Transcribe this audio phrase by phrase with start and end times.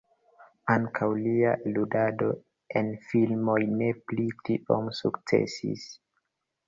[0.75, 2.31] Ankaŭ lia ludado
[2.81, 5.87] en filmoj ne pli tiom sukcesis.